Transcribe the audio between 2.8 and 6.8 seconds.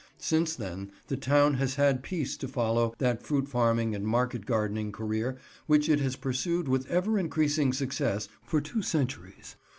that fruit farming and market gardening career which it has pursued